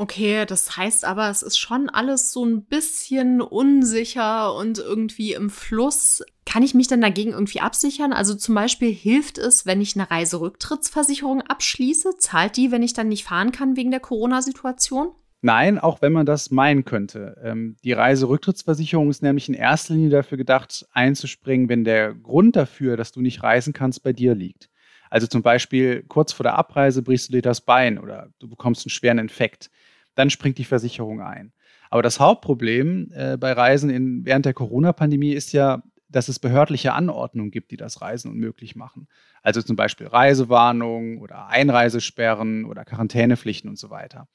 [0.00, 5.50] Okay, das heißt aber, es ist schon alles so ein bisschen unsicher und irgendwie im
[5.50, 6.22] Fluss.
[6.46, 8.14] Kann ich mich denn dagegen irgendwie absichern?
[8.14, 12.16] Also zum Beispiel hilft es, wenn ich eine Reiserücktrittsversicherung abschließe?
[12.16, 15.10] Zahlt die, wenn ich dann nicht fahren kann wegen der Corona-Situation?
[15.42, 17.40] Nein, auch wenn man das meinen könnte.
[17.42, 22.96] Ähm, die Reiserücktrittsversicherung ist nämlich in erster Linie dafür gedacht, einzuspringen, wenn der Grund dafür,
[22.96, 24.68] dass du nicht reisen kannst, bei dir liegt.
[25.08, 28.84] Also zum Beispiel kurz vor der Abreise brichst du dir das Bein oder du bekommst
[28.84, 29.70] einen schweren Infekt
[30.14, 31.52] dann springt die Versicherung ein.
[31.88, 36.92] Aber das Hauptproblem äh, bei Reisen in, während der Corona-Pandemie ist ja, dass es behördliche
[36.92, 39.08] Anordnungen gibt, die das Reisen unmöglich machen.
[39.42, 44.28] Also zum Beispiel Reisewarnungen oder Einreisesperren oder Quarantänepflichten und so weiter.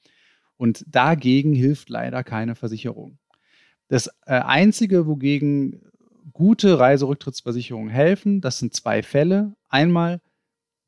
[0.56, 3.18] Und dagegen hilft leider keine Versicherung.
[3.88, 5.82] Das äh, Einzige, wogegen
[6.32, 9.54] gute Reiserücktrittsversicherungen helfen, das sind zwei Fälle.
[9.68, 10.20] Einmal,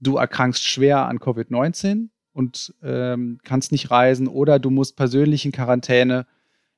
[0.00, 5.52] du erkrankst schwer an Covid-19 und ähm, kannst nicht reisen oder du musst persönlich in
[5.52, 6.26] Quarantäne,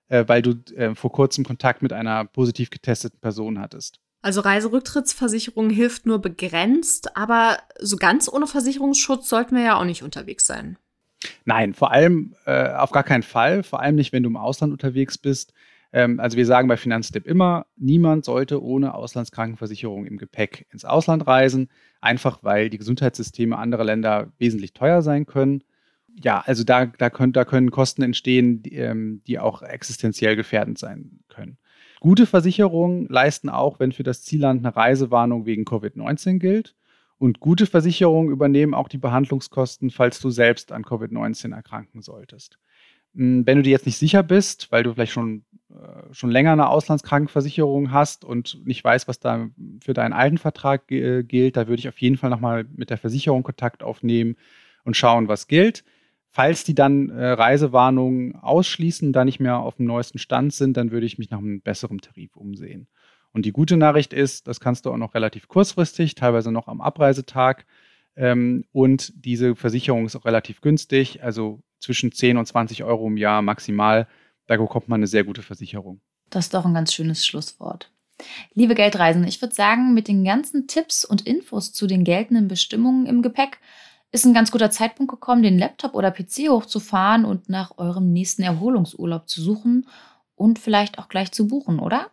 [0.08, 4.00] äh, weil du äh, vor kurzem Kontakt mit einer positiv getesteten Person hattest.
[4.22, 10.02] Also Reiserücktrittsversicherung hilft nur begrenzt, aber so ganz ohne Versicherungsschutz sollten wir ja auch nicht
[10.02, 10.76] unterwegs sein.
[11.44, 14.72] Nein, vor allem äh, auf gar keinen Fall, vor allem nicht, wenn du im Ausland
[14.72, 15.52] unterwegs bist.
[15.92, 21.26] Ähm, also wir sagen bei Finanztipp immer, niemand sollte ohne Auslandskrankenversicherung im Gepäck ins Ausland
[21.26, 21.68] reisen,
[22.00, 25.64] einfach weil die Gesundheitssysteme anderer Länder wesentlich teuer sein können.
[26.22, 30.78] Ja, also da, da, können, da können Kosten entstehen, die, ähm, die auch existenziell gefährdend
[30.78, 31.58] sein können.
[32.00, 36.74] Gute Versicherungen leisten auch, wenn für das Zielland eine Reisewarnung wegen Covid-19 gilt.
[37.20, 42.58] Und gute Versicherungen übernehmen auch die Behandlungskosten, falls du selbst an Covid-19 erkranken solltest.
[43.14, 46.52] Hm, wenn du dir jetzt nicht sicher bist, weil du vielleicht schon, äh, schon länger
[46.52, 49.50] eine Auslandskrankenversicherung hast und nicht weißt, was da
[49.84, 52.96] für deinen alten Vertrag äh, gilt, da würde ich auf jeden Fall nochmal mit der
[52.96, 54.36] Versicherung Kontakt aufnehmen
[54.84, 55.84] und schauen, was gilt.
[56.30, 60.90] Falls die dann äh, Reisewarnungen ausschließen, da nicht mehr auf dem neuesten Stand sind, dann
[60.90, 62.88] würde ich mich nach einem besseren Tarif umsehen.
[63.32, 66.80] Und die gute Nachricht ist, das kannst du auch noch relativ kurzfristig, teilweise noch am
[66.80, 67.64] Abreisetag.
[68.16, 71.22] Ähm, und diese Versicherung ist auch relativ günstig.
[71.22, 74.06] Also zwischen 10 und 20 Euro im Jahr maximal.
[74.46, 76.00] Da bekommt man eine sehr gute Versicherung.
[76.28, 77.90] Das ist doch ein ganz schönes Schlusswort.
[78.52, 83.06] Liebe Geldreisende, ich würde sagen, mit den ganzen Tipps und Infos zu den geltenden Bestimmungen
[83.06, 83.58] im Gepäck
[84.12, 88.42] ist ein ganz guter Zeitpunkt gekommen, den Laptop oder PC hochzufahren und nach eurem nächsten
[88.42, 89.86] Erholungsurlaub zu suchen
[90.34, 92.10] und vielleicht auch gleich zu buchen, oder?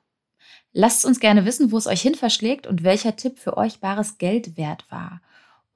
[0.73, 4.17] Lasst uns gerne wissen, wo es euch hin verschlägt und welcher Tipp für euch bares
[4.17, 5.21] Geld wert war.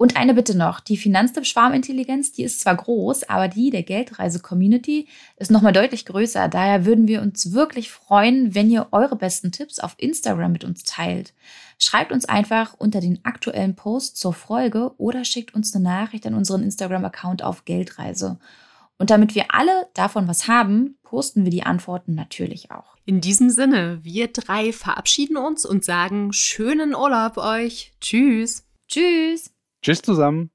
[0.01, 5.51] Und eine Bitte noch, die Finanztipp-Schwarmintelligenz, die ist zwar groß, aber die der Geldreise-Community ist
[5.51, 6.47] nochmal deutlich größer.
[6.47, 10.85] Daher würden wir uns wirklich freuen, wenn ihr eure besten Tipps auf Instagram mit uns
[10.85, 11.35] teilt.
[11.77, 16.33] Schreibt uns einfach unter den aktuellen Post zur Folge oder schickt uns eine Nachricht an
[16.33, 18.39] unseren Instagram-Account auf Geldreise.
[19.01, 22.97] Und damit wir alle davon was haben, posten wir die Antworten natürlich auch.
[23.03, 27.93] In diesem Sinne, wir drei verabschieden uns und sagen schönen Urlaub euch.
[27.99, 28.63] Tschüss.
[28.87, 29.55] Tschüss.
[29.81, 30.51] Tschüss zusammen.